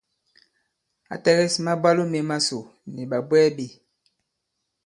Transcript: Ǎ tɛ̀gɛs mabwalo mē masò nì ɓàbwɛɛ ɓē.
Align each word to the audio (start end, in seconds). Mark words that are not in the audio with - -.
Ǎ 1.13 1.15
tɛ̀gɛs 1.23 1.55
mabwalo 1.65 2.03
mē 2.11 2.19
masò 2.29 2.59
nì 2.93 3.01
ɓàbwɛɛ 3.11 3.47
ɓē. 3.57 3.65